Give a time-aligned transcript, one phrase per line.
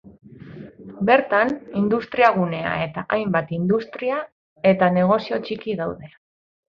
[1.09, 1.51] Bertan,
[1.81, 4.17] industriagunea eta hainbat industria
[4.71, 6.11] eta negozio txiki daude.